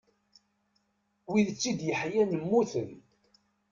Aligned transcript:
Wid 1.29 1.47
tt-id-yeḥyan 1.53 2.31
mmuten. 2.41 2.89